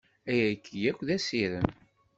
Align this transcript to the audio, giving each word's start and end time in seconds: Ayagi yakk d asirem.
Ayagi 0.29 0.75
yakk 0.83 0.99
d 1.07 1.09
asirem. 1.15 1.69